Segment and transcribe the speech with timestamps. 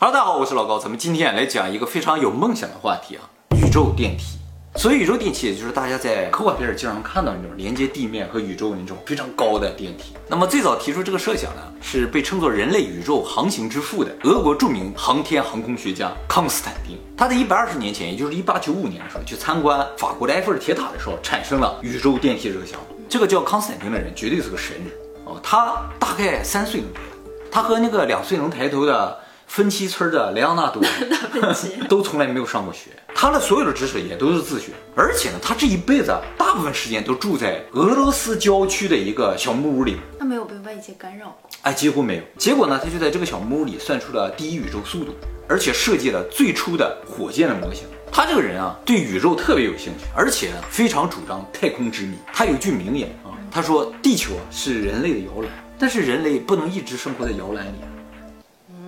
[0.00, 4.38] 哈喽大家好，我是老高，咱们今天来讲一个非常有梦想的话题啊，宇宙电梯。
[4.76, 10.14] 所以宇宙电梯也就是大家在科幻片里经常看到那种连接地面和宇宙那种非常高的电梯。
[10.28, 16.96] 那么最早提出这个设想呢，是被称作人类宇宙航行之父的俄国著名航天航空学家康斯坦丁。
[17.16, 22.86] 他在一百二十年前，也就是一八九五年的时候，去参观法国的埃菲尔铁塔的时候，产生了宇宙电梯这个想法。
[23.08, 24.92] 这个叫康斯坦丁的人绝对是个神人
[25.24, 27.18] 哦，他大概三岁能抬头，
[27.50, 29.18] 他和那个两岁能抬头的。
[29.48, 30.80] 分期村的莱昂纳多
[31.88, 42.22] 都从来没有上过学，他的所有的知识也都是自学，而且呢，他这一辈子大部分时间都住在俄罗斯郊区的一个小木屋里，他没有被外界干扰过，哎，几乎没有。
[42.36, 45.14] 结果呢，他就在这个小木屋里算出了第一宇宙速度，
[45.48, 47.84] 而且设计了最初的火箭的模型。
[48.12, 52.16] 他这个人啊，对宇宙特别有兴趣，而且非常主张太空之谜。
[52.32, 57.78] 他有句名言啊，他说：“地球啊是人类的摇篮，但是人类不能一直生活在摇篮里。”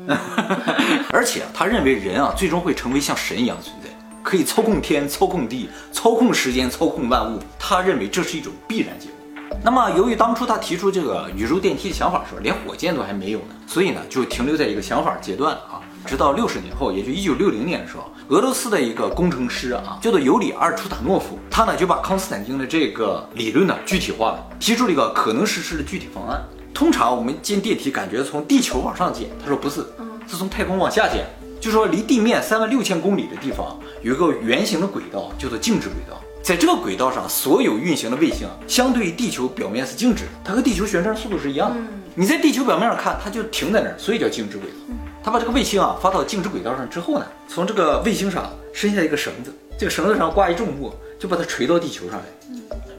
[1.12, 3.90] 而且他认为人啊，最终会成为像神一样存在，
[4.22, 7.38] 可以操控天、操控地、操控时间、操控万物。
[7.58, 9.16] 他认为这是一种必然结果。
[9.62, 15.80] 那么，由于当初他提出这个宇宙电梯的想法的时候，连火箭都还没有呢，所以呢，就停留在一个想法阶段啊。
[16.06, 26.42] 直到六十年后，也就一九六零年的时候，俄罗斯的一个工程师啊，叫做尤里阿尔楚塔诺夫，他呢就把康斯坦丁的这个理论呢具体化了，提出了一个可能实施的具体方案。
[26.72, 29.84] 通常我们进电梯，感觉从地球往上建，他说不是，
[30.26, 31.26] 是从太空往下建。
[31.60, 36.18] 就说离地面三万六千公里的地方有一个圆形的轨道，叫做静止轨道。
[36.42, 41.76] 在这个轨道上，所有运行的卫星相对于地球表面是静止的，它和地球旋转速度是一样的。
[42.14, 44.94] 你在地球表面上看，它就停在那儿，所以叫静止轨道。
[45.22, 52.24] 他把这个卫星啊发到静止轨道上之后呢，从这个卫星上伸下一个绳子，这个绳子上挂一重物，就把它垂到地球上来。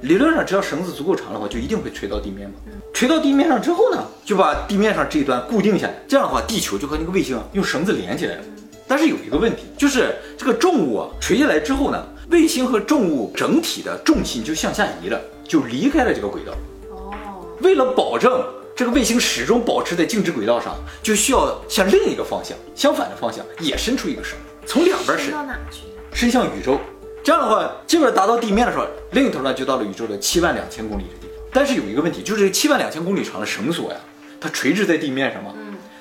[0.02, 2.56] 理论上，只要绳子足够长的话，就一定会垂到地面嘛。
[2.94, 5.94] 垂到地面上之后呢，就把地面上这一端固定下来。
[6.08, 8.44] 这样的话，地球就和那个卫星用绳子连起来了。
[8.88, 16.52] 但是有一个问题，就是这个重物啊垂下来之后呢，卫星和重物整体的重心就向下移了，就离开了这个轨道。
[16.90, 17.46] 哦。
[17.62, 18.44] 为了保证
[18.76, 25.32] 这个卫星始终保持在静止轨道上，就需要向另一个方向，相反的方向也伸出一个绳，从两边伸。
[25.32, 25.82] 到哪去？
[26.12, 26.80] 伸向宇宙。
[27.24, 31.36] 这样的话，基本达到地面的时候，另一头呢就到了宇宙的七万两千公里的地方。
[31.54, 33.98] 但是有一个问题，就是这七万两千公里长的绳索呀，
[34.40, 35.54] 它垂直在地面上嘛，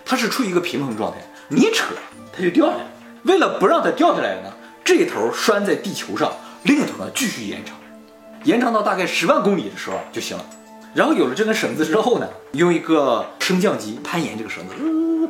[0.04, 1.84] 它是处于一个平衡状态，你一扯
[2.32, 2.84] 它就掉下来。
[3.24, 4.50] 为了不让它掉下来呢，
[4.82, 6.32] 这一头拴在地球上，
[6.62, 7.76] 另一头呢继续延长，
[8.44, 10.46] 延长到大概十万公里的时候就行了。
[10.94, 14.74] 然后有了这根绳子之后呢，用一个升降机攀岩这个绳子，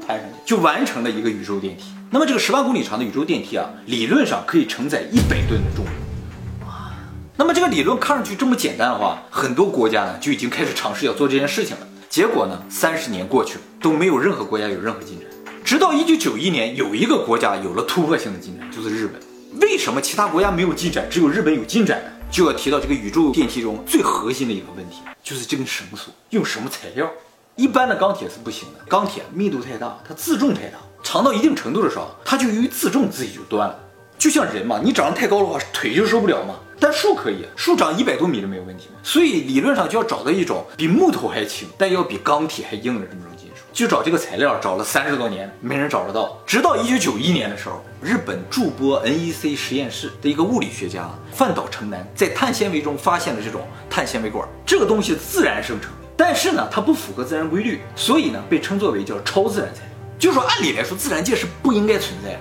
[0.01, 1.85] 呃，攀上去就完成了一个宇宙电梯。
[2.11, 6.67] 那么这个十万公里长的宇宙电梯啊，理论上可以承载一百吨的重物。
[6.67, 6.93] 哇！
[7.37, 11.87] 那么这个理论看上去这么简单的话，很多国家呢就已经开始尝试要做这件事情了。
[12.09, 15.29] 结果呢，三十年过去了，都没有任何国家有任何进展。
[15.65, 19.21] 直到一九九一年，有一个国家有了突破性的进展，就是日本。
[19.61, 22.11] 为什么其他国家没有进展，只有日本有进展呢？
[22.31, 27.09] 就要提到这个宇宙电梯中最核心的一个问题，就是这根绳索用什么材料？
[27.57, 30.79] 一般的钢铁是不行的，钢铁密度太大，它自重太大。
[31.03, 33.79] 长到一定程度的时候，它就由于自重自己就断了。
[34.19, 36.55] 就像人嘛，你长得太高的话，腿就受不了嘛。
[36.79, 38.89] 但树可以，树长一百多米都没有问题。
[39.03, 43.63] 所以理论上就要找到一种比木头还轻，但要比钢铁还硬的这么种金属。
[43.73, 46.39] 就找这个材料，找了三十多年，没人找得到。
[46.47, 54.47] 直到一九九一年的时候，日本筑波 NEC 实验室的一个物理学家饭岛成男在碳纤维中发现了这种碳纤维管。
[54.67, 59.91] 这个东西自然生成，但是呢，它不符合自然规律，所以呢，被称作为叫超自然材料。
[60.19, 62.39] 就说按理来说，自然界是不应该存在的。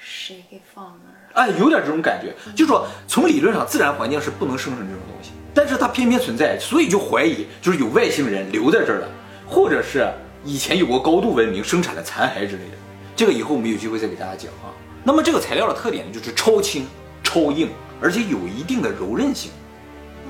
[0.00, 0.98] 谁给放
[1.32, 1.46] 那儿？
[1.46, 2.34] 哎，有点这种感觉。
[2.56, 9.08] 就说从理论上，自然环境是不能生成这种东西，但是它偏偏存在，所以就怀疑就是有外星人留在这儿了，
[9.46, 10.12] 或者是
[10.44, 12.76] 以前有过高度文明生产的残骸之类的。
[13.14, 14.74] 这个以后我们有机会再给大家讲啊。
[15.04, 16.88] 那么这个材料的特点呢，就是超轻、
[17.22, 17.68] 超硬，
[18.00, 19.52] 而且有一定的柔韧性。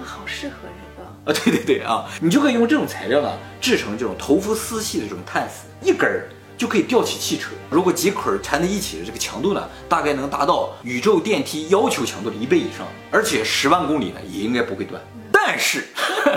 [0.03, 1.41] 那好适合这个啊！
[1.45, 6.29] 对对对啊，你就可以用这种材料呢，制成这种头肤丝系的这种碳丝，一根儿。
[6.59, 7.51] 就可以吊起汽车。
[7.71, 15.03] 如果几捆缠在一起的这个强度呢，大概能达到宇宙电梯要求强度的一倍以上，而且十万公里呢也应该不会断。
[15.33, 15.85] 但是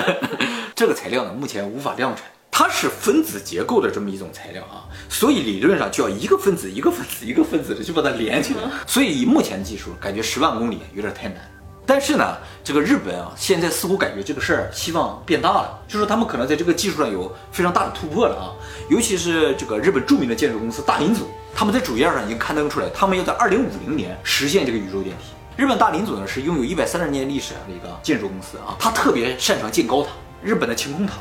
[0.74, 8.62] 这个材料呢，目前无法量产，它是分子结构的这么一种材料啊，所以理论上就要一个分子一个分子一个分子的去把它连起来。
[8.88, 11.38] 所以以目前技术，感觉十万公里有点太难。
[11.86, 18.50] 但是呢，这个日本啊，现在似乎感觉这个事儿希望变大了，就是他们可能在这个技术上有非常大的突破了啊。
[18.90, 25.26] 尤其是这个日本著名的建筑公司大林组，他们在主页上已经刊登出来，他们要在二零五零年实现这个宇宙电梯。
[25.56, 30.10] 日本大林组呢是拥有一百三十年历史的一个建筑公司啊，他特别擅长建高塔，
[30.44, 31.14] 日本的晴空塔、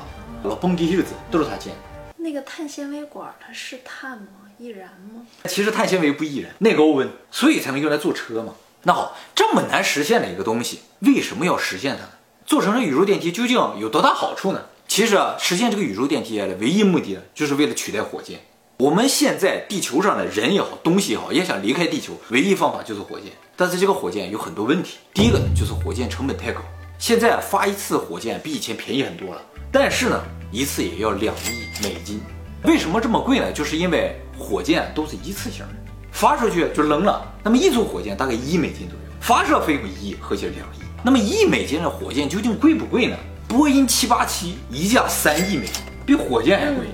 [0.45, 1.79] 老蹦迪日子都是他建的。
[2.17, 4.27] 那个碳纤维管它是碳吗？
[4.57, 5.27] 易燃吗？
[5.45, 8.55] 其实碳纤维不易燃，耐高温，所以才能用来做车嘛。
[8.85, 12.11] 那好，这么难实现的一个东西，为什么要实现它呢？
[12.47, 14.63] 做成了宇宙电梯究竟有多大好处呢？
[14.87, 18.41] 其实啊，实现这个宇宙电梯的唯一目的呢，就是为了取代火箭。
[18.77, 23.33] 我们现在地球上的人也好，东西也好，也想离开地球，唯一方法就是火箭。
[23.57, 24.99] 但是这个火箭有很多问题。
[25.15, 26.61] 第一个呢，就是火箭成本太高。
[26.99, 29.41] 现在发一次火箭比以前便宜很多了，
[29.73, 30.23] 但是呢，
[30.53, 32.21] 一次也要两亿美金。
[32.65, 33.51] 为什么这么贵呢？
[33.53, 35.84] 就是因为火箭都是一次性的，
[36.15, 37.27] 发出去就扔了。
[37.43, 40.79] 那么一艘火箭大概一亿美金左右，发射费用一亿，合起来两亿。
[41.03, 43.17] 那么一亿美金的火箭究竟贵不贵呢？
[43.49, 46.87] 波音七八七一架三亿美金，比火箭还贵。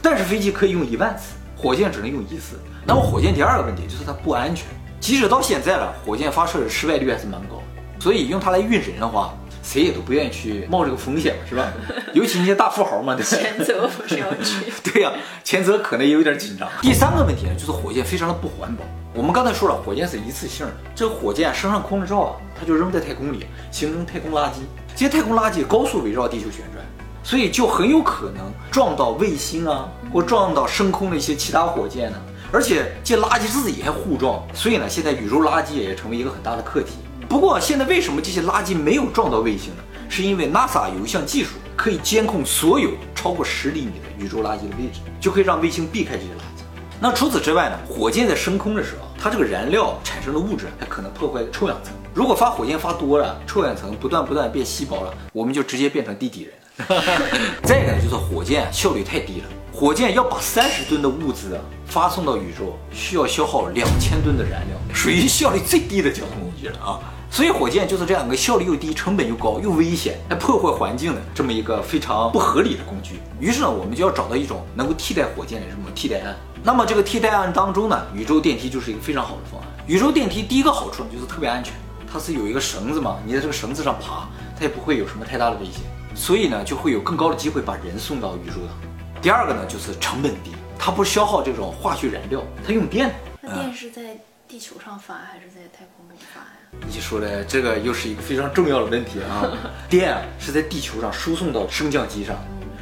[0.00, 2.56] 但是飞机可以用一万次，火箭只能用一次。
[2.86, 4.66] 那么火箭第二个问题就是它不安全，
[5.00, 7.60] 即使到现在了，火箭发射的失败率还是蛮高。
[7.98, 9.34] 所以用它来运人的话，
[9.68, 11.70] 谁也都不愿意去冒这个风险，是吧？
[12.14, 13.28] 尤其那些大富豪嘛，对吧？
[13.28, 14.72] 前泽不是要去？
[14.90, 15.12] 对呀、
[15.44, 16.66] 前泽可能也有点紧张。
[16.80, 18.82] 第三个问题呢，就是火箭非常的不环保。
[19.12, 24.54] 我们刚才说了，火箭是一次性的，这个火箭升上空了之后啊，它就扔在太空里，形成太空垃圾。
[24.96, 26.82] 这些太空垃圾高速围绕地球旋转，
[27.22, 32.18] 所以就很有可能撞到卫星啊，或撞到升空的一些其他火箭呢。
[32.50, 36.94] 而且这些垃圾自己还互撞，所以呢，现在宇宙垃圾也成为一个很大的课题。
[37.28, 39.82] 不过现在为什么这些垃圾没有撞到卫星呢？
[40.08, 46.64] 是因为 NASA 有一项技术可以监控所有超过十厘米的宇宙垃圾的位置，就可以让卫星避开这些垃圾。
[46.98, 51.92] 那除此之外呢，火箭在升空的时候，它这个燃料产生的物质还可能破坏臭氧层。
[52.14, 56.54] 如果发火箭发多了，臭氧层不断不断变稀薄了，我们就直接变成地底人
[56.88, 57.02] 了。
[57.62, 59.46] 再一个呢，就是火箭效率太低了。
[59.70, 66.98] 火箭要把三十吨的物资啊发送到宇宙，需要消耗两千吨的燃料，属于效率最低的交通工具了啊。
[67.30, 73.20] 所以火箭就是这样一个效率又低、成本又高、又危险、还破坏环境的这么一个非常不合理的工具。
[73.38, 76.34] 于是呢，我们就要找到一种能够替代火箭的这种替代案。
[76.64, 79.68] 那么这个替代案当中呢，宇宙电梯就是一个非常好的方案。
[79.86, 81.74] 宇宙电梯第一个好处呢，就是特别安全，
[82.12, 85.82] 它是有一个绳子嘛，你在这个绳子上爬，它也不会有什么太大的危险，
[86.14, 88.90] 所以呢，就会有更高的机会把人送到宇宙当中。
[89.22, 93.14] 第二个呢，就是成本低，它不消耗这种化学燃料，它用电。
[93.40, 96.88] 那电是在地球上发还是在太空中发呀？
[96.90, 99.44] 你说的这个又是一个非常重要的问题啊！
[99.90, 102.34] 电啊是在地球上输送到升降机上，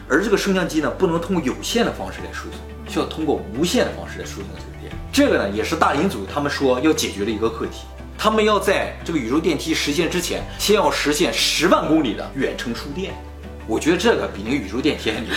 [0.09, 4.93] 而这个升降机呢不能通过有线的方式来输送，需要通过无线的方式来输送这个电。
[5.13, 7.81] 这个呢也是大林组他们说要解决的一个课题。
[8.17, 13.13] 他们要在这个宇宙电梯实现之前，先要实现十万公里的远程输电。
[13.69, 15.31] 我觉得这个比那个宇宙电梯还牛。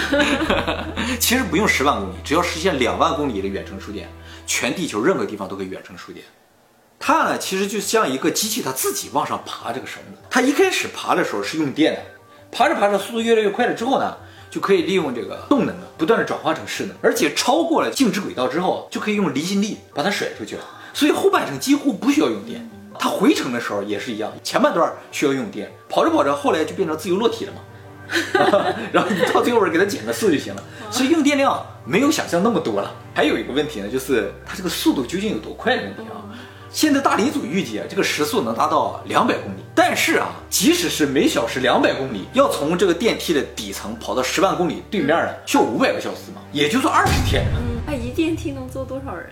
[1.20, 4.08] 其实不用十万公里，只要实现两万公里的远程输电，
[4.46, 6.24] 全地球任何地方都可以远程输电。
[7.00, 10.20] 它呢，其实就像一个机器，它自己往上爬这个绳子。
[10.30, 12.02] 它一开始爬的时候是用电的，
[12.52, 14.16] 爬着爬着速度越来越快了之后呢，
[14.52, 20.64] 就可以利用这个动能啊，不断的转化成势能，而且超过了静止轨道之后，就可以用离心力把它甩出去了。
[20.94, 22.70] 所以后半程几乎不需要用电。
[23.02, 27.62] 它回程的时候也是一样，前半段需要用电，跑着跑着后来就变成自由落体了嘛。
[28.92, 32.92] 然后你到最后边给它减个速就行了，所以用电量没有想象那么多了。
[33.14, 36.26] 还有一个问题呢，就是它这个速度究竟有多快的问题啊。
[36.72, 49.32] 现在大理组预计啊，这个时速能达到两百公里，但是啊，即使是每小时两百公里，要从这个电梯的底层跑到十万公里对面呢，需要五百个小时嘛，也就是二十天，嗯，那一电梯能坐多少人？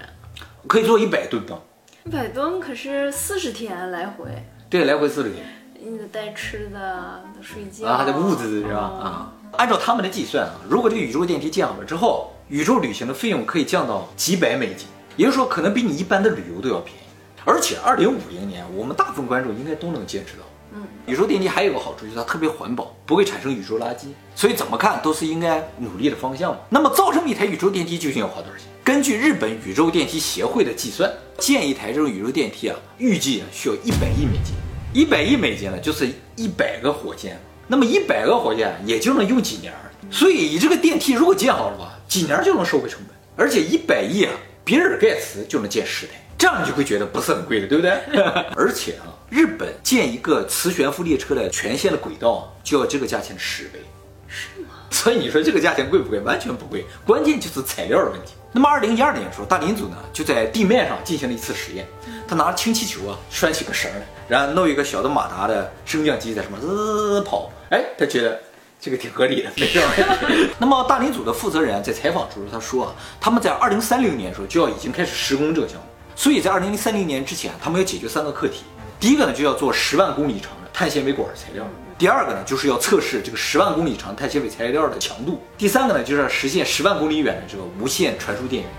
[0.65, 1.59] 可以坐一百吨吧？
[2.05, 4.25] 一百吨可是四十天来回，
[4.67, 5.45] 对，来回四十天。
[5.89, 8.79] 你得带吃的，得睡觉啊，还得物资是吧？
[8.79, 16.99] 啊，按照他们的计算啊，如果这个宇宙电梯建好了之后，宇宙旅行的费用可以降到几百美金，也就是说，可能比你一般的旅游都要便宜。
[17.45, 20.43] 而且，二零五零年，我们大部分观众应该都能坚持到。
[20.73, 26.57] 嗯，宇宙电梯还有个好处，就是它特别环保，不会产生宇宙垃圾，所以怎么看都是应该努力的方向嘛。
[26.69, 28.67] 那么，造这么一台宇宙电梯究竟要花多少钱？
[28.83, 34.53] 根据日本宇宙电梯协会的计算，建一台这种宇宙电梯啊，预计需要一百亿美金。
[34.93, 37.39] 一百亿美金呢，就是一百个火箭。
[37.67, 39.79] 那么一百个火箭也就能用几年儿。
[40.09, 43.15] 所以，你这个电梯如果建好了吧，几年就能收回成本。
[43.35, 44.31] 而且一百亿啊，
[44.63, 47.91] 比尔盖茨就能建十台，这样你就会觉得不是很贵了，对不对？
[48.55, 53.79] 而且啊，日本建一个磁悬浮列车的全线的轨道啊，就要这个价钱的十倍。
[54.27, 54.69] 是吗？
[54.89, 56.19] 所以你说这个价钱贵不贵？
[56.21, 58.33] 完全不贵，关键就是材料的问题。
[58.57, 61.85] 那么二零一二年的时候，大林组呢就在地面上进行了一次实验，
[62.27, 68.41] 他拿着氢气球啊拴起个绳来，然后弄一个小的马达的升降机在上面滋滋滋跑，哎，他觉得
[68.81, 70.49] 这个挺合理的，没事儿。
[70.57, 75.83] 那么大林组的负责人在采访的时候他说啊，他们在二零三零年的时候就要已经开始施工这个项目，
[76.15, 78.63] 所以在二零三零年之前，他们要解决三个课题。
[78.99, 81.63] 第一个呢，就要做十万公里长的碳纤维管材料，
[81.97, 85.41] 第二个呢，就是要测试这个十万公里长碳纤维材料的强度。
[85.57, 88.71] 第三个呢，就是要实现十万公里远的这个无线传输电源。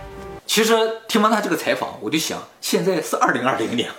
[0.47, 0.73] 其实
[1.09, 3.91] 听完他这个采访，我就想，现在是二零二零年，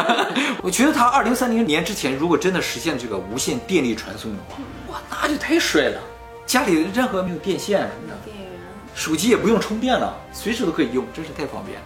[0.62, 4.56] 我觉得他二零三零年之前，如果真的实现这个无线电力传送的话，
[4.90, 6.00] 哇，那就太帅了。
[6.46, 8.48] 家里任何没有电线什么的，电源，
[8.94, 11.84] 手机也不用充电了，随时都可以用，真是太方便了。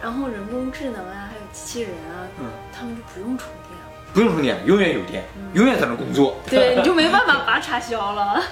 [0.00, 3.77] 然后人工智能啊，还有机器人啊，嗯他们就不用充电了，
[4.18, 5.22] 不用充电，永远有电，
[5.54, 6.36] 永远在那工作。
[6.50, 8.42] 对，你就没办法把它插销了。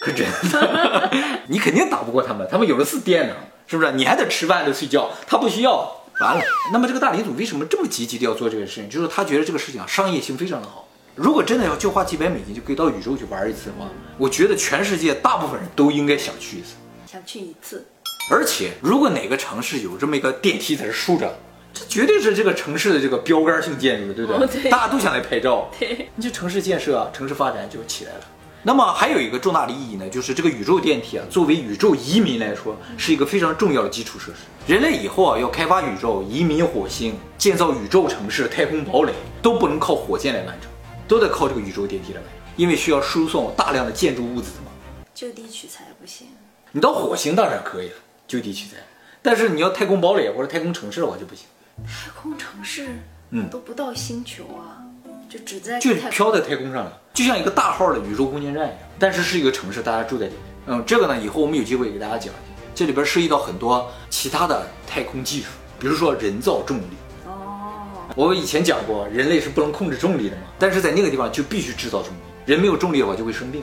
[0.00, 1.10] 可真的，
[1.48, 3.34] 你肯定打不过他们，他们有的是电呢，
[3.66, 3.90] 是不是？
[3.94, 6.04] 你还得吃饭得睡觉，他不需要。
[6.20, 8.88] 完了，那么这个大林总为什么这么积极的要做这个事情？
[8.88, 10.86] 就是他觉得这个事情啊，商业性非常的好。
[11.16, 16.74] 如果真的要就花几百美金就可以到宇宙去玩一次的话，我觉得全世界大部分人都应该想去一次。
[17.10, 17.84] 想去一次，
[18.30, 21.36] 而且，如果哪个城市有这么一个电梯在这竖着，
[21.72, 24.42] 这绝对是这个城市的这个标杆性建筑，对不对？
[24.44, 25.70] 哦对大家都想来拍照。
[25.78, 28.20] 对，你这城市建设啊，城市发展就起来了。
[28.64, 34.72] 那么还有一个重大的意义呢，就是这个宇宙电梯啊，作为宇宙移民来说，是一个非常重要的基础设施。
[34.72, 39.12] 人类以后啊，要开发宇宙、移民火星、建造宇宙城市、太空堡垒，
[39.42, 40.70] 都不能靠火箭来完成，
[41.08, 44.70] 都得靠这个宇宙电梯来完成，因为需要输送大量的建筑物资嘛。
[45.12, 46.28] 就地取材不行。
[46.70, 47.94] 你到火星当然可以了，
[48.28, 48.76] 就地取材，
[49.20, 51.46] 但是你要太空堡垒或者太空城市的话就不行，
[51.86, 52.88] 太空城市，
[53.30, 54.82] 嗯都不到星球啊，
[55.28, 60.42] 就只在就飘在太空上了，就像一个大号的宇宙空间站一样，但是是一个城市，大家住在里面。
[60.66, 62.32] 嗯，这个呢，以后我们有机会给大家讲
[62.74, 65.48] 这里边涉及到很多其他的太空技术，
[65.78, 66.84] 比如说人造重力。
[67.26, 67.82] 哦，
[68.14, 73.62] 我以前讲过，人类是不能控制重力的嘛，但是在那个地方就必须制造重力，人没有重力的话就会生病。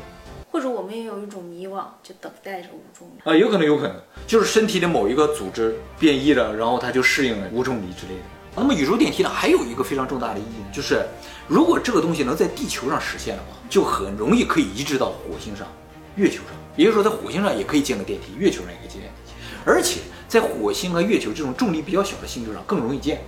[0.89, 3.21] 我们也有一种迷惘，就等待着无重力。
[3.23, 8.23] 啊，有可能，有可能，就是身体的某一个组织变异了，然后它就适应了无重力之类的。
[8.55, 11.05] 那么宇宙电梯呢，还有一个非常重大的意义，就是
[11.47, 15.67] 如果这个东西能在地球上实现的话，就很容易可以移植到火星上、
[16.15, 16.45] 月球上。
[16.75, 19.33] 也就是说，在火星上也可以建个电梯，月球上也可以建电梯，
[19.65, 23.21] 而且在火星和月球这种重力比较小的星球上更容易建，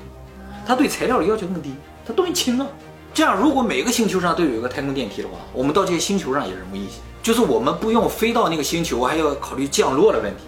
[0.66, 1.76] 它对材料的要求更低，
[2.08, 2.66] 它东西轻啊。
[3.14, 10.44] 这样，如果每个星球上都有一个太空电梯的话，我们到这些星球上也容易一些，就是我们不用飞到那个星球，还要考虑降落的问题，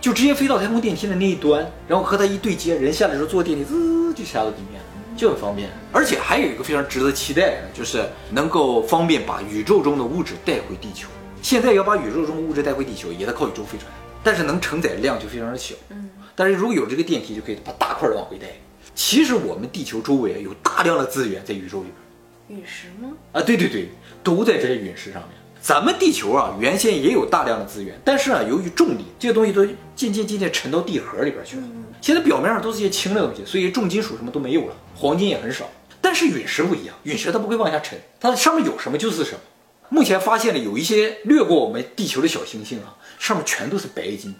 [0.00, 5.68] 就直接飞到太空电梯的那一端，然后和它一对接，人下来时候坐电梯滋就下到地面了，就很方便。
[5.92, 11.08] 而且还有一个非常值得期待的，就是能够方便把宇宙中的物质带回地球。
[11.42, 13.92] 现在要把宇宙中的物质带回地球，也得靠宇宙飞船，
[14.24, 15.74] 但是能承载量就非常的小。
[15.90, 18.46] 嗯，但是如果有这个电梯，就可以把大块的往回带。
[18.94, 22.05] 其实我们地球周围有大量的资源在宇宙里边。
[22.48, 23.12] 陨石吗？
[23.32, 23.88] 啊，对对对，
[24.22, 25.30] 都在这些陨石上面。
[25.60, 31.62] 咱们地球啊，原先也有大量的资源，但是啊，由于重力，这些东西都渐渐渐渐沉到地核里边去了。
[32.00, 35.68] 现在表面上都是些轻的东西，所以重金属什么都没有了，黄金也很少。
[36.00, 39.40] 但是陨石不一样，陨石它不会往下沉，它上面有什么就是什么。
[39.88, 44.32] 目前发现了有一些掠过我们地球的小行星啊，上面全都是白金，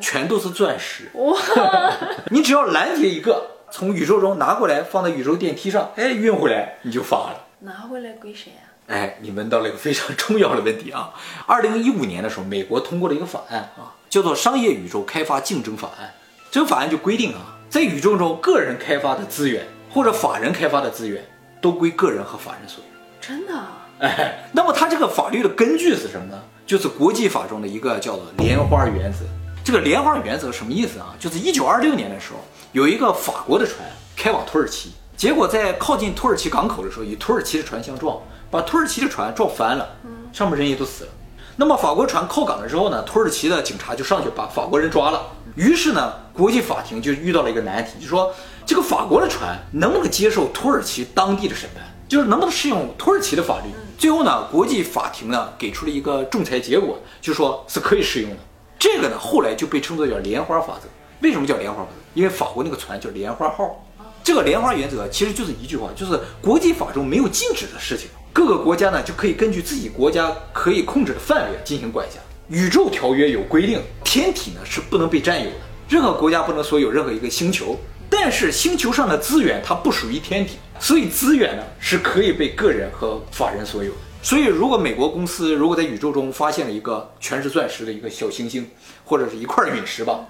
[0.00, 1.10] 全都是钻石。
[1.14, 1.38] 哇，
[2.30, 7.46] 你只要拦截一个，从宇宙中拿过来，放在宇宙电梯上，哎，运回来你就发了。
[7.64, 8.66] 拿回来归谁啊？
[8.88, 11.14] 哎，你问到了一个非常重要的问题啊！
[11.46, 16.08] 二零一五年的时候，美国通过了一个法案啊，叫做《商业宇宙开发竞争法案》。
[16.50, 21.24] 这个法案就规定啊，在宇宙中个人开发的资源或者法人开发的资源，
[21.60, 22.90] 都归个人和法人所有。
[23.20, 23.86] 真的啊？
[24.00, 26.42] 哎，那么它这个法律的根据是什么呢？
[26.66, 29.18] 就是国际法中的一个叫做莲花原则。
[29.64, 31.14] 这个莲花原则什么意思啊？
[31.20, 32.40] 就是一九二六年的时候，
[32.72, 33.78] 有一个法国的船
[34.16, 38.18] 开往土耳其，结果在靠近土耳其港口的时候，与土耳其的船相撞，
[38.50, 39.88] 把土耳其的船撞翻了，
[40.32, 41.10] 上面人也都死了。
[41.56, 45.22] 那么法国船靠港了之后呢，土耳其的警察就上去把法国人抓了。
[45.54, 53.70] 于是呢，国际法庭就遇到了一个难题，就说这个法国的船能不能接受土耳其当地的审判，就是能不能适用土耳其的法律。
[53.98, 58.38] 最后呢，国际法庭呢给出了一个仲裁结果，就说是可以适用的。
[58.78, 60.88] 这个呢后来就被称作叫莲花法则。
[61.20, 61.96] 为什么叫莲花法则？
[62.14, 63.84] 因为法国那个船叫莲花号。
[64.24, 72.18] 这个莲花原则其实就是一句话，就是国际法中没有禁止的事情，各个国家呢就可以根据自己国家可以控制的范围进行管辖。
[72.48, 75.56] 宇宙条约有规定，天体呢是不能被占有的，
[75.88, 77.76] 任何国家不能所有任何一个星球。
[78.08, 83.90] 但是星球上的资源它不属于天体，所以资源呢是可以被个人和法人所有。
[84.22, 88.70] 所以，如果美国公司如果在宇宙中发现了一个全是钻石的一个小行星，
[89.04, 90.20] 或者是一块陨石吧，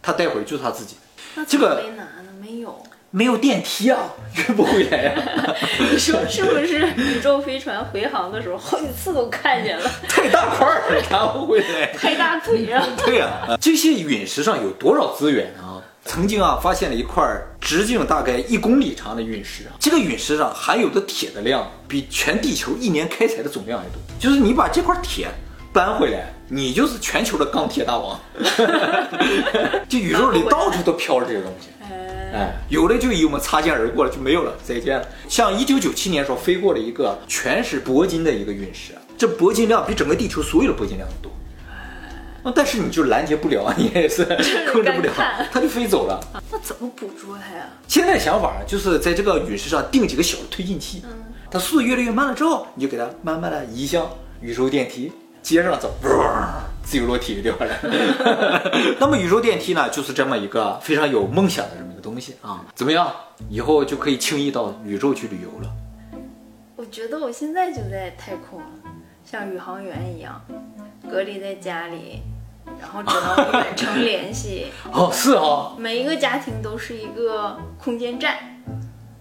[0.00, 0.96] 他带回去就是他自己。
[1.48, 2.30] 这个没拿呢？
[2.40, 2.80] 没有。
[3.12, 3.98] 没有电梯啊，
[4.36, 5.12] 运不回来呀、
[5.90, 6.86] 你说是不是？
[6.96, 11.86] 宇宙飞船回航的时候，好几次都看见了，太大块儿了，拿不回来。
[11.88, 12.86] 拍大腿啊！
[13.04, 15.82] 对啊、这些陨石上有多少资源啊？
[16.04, 17.22] 曾经啊发现了一块
[17.60, 23.94] 直径大概一公里长的陨石啊，这个陨石上含有的铁的量比全地球一年开采的总量还多。
[24.18, 25.26] 就是你把这块铁
[25.72, 28.18] 搬回来，你就是全球的钢铁大王。
[29.88, 31.68] 这宇宙里到处都飘着这个东西。
[31.82, 32.09] 哎，
[32.68, 35.06] 有的就与我们擦肩而过了，就没有了，再见了。
[35.28, 41.32] 像一九九七年时候飞过了一个全是铂金的一个陨石，这铂金量比整个地球所有的铂金量都多。
[42.42, 44.24] 啊，但是你就拦截不了，你也是
[44.72, 45.12] 控制不了，
[45.52, 46.18] 它就飞走了。
[46.50, 47.66] 那怎么捕捉它呀？
[47.86, 51.02] 现在想法就是在这个陨石上定几个小的推进器，
[51.50, 54.08] 它速度越来越慢了之后，你就给它慢慢的移向
[54.40, 55.94] 宇宙电梯，接着走，
[56.90, 57.78] 自由落体掉下来。
[58.98, 62.64] 那么宇宙电梯呢，就是这么一个非常有梦想的这么一个东西啊。
[62.74, 63.08] 怎么样？
[63.48, 65.70] 以后就可以轻易到宇宙去旅游了。
[66.74, 68.60] 我觉得我现在就在太空，
[69.24, 70.42] 像宇航员一样，
[71.08, 72.22] 隔离在家里。
[72.80, 78.36] 然后只能远程联系 哦，是哈，每一个家庭都是一个空间站，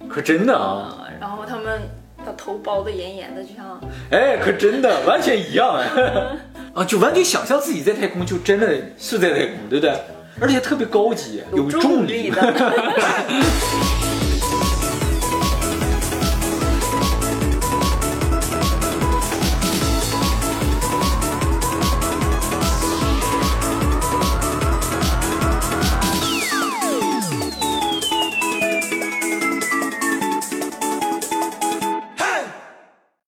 [0.07, 0.99] 可真的啊。
[1.19, 1.81] 然后他们
[2.17, 5.89] 把头包的严严的，就像哎，可真的完全一样哎，
[6.79, 9.93] 啊，就完全想象自己在太空，就真的是在太空，对不对？
[10.39, 12.41] 而且特别高级，有重力的。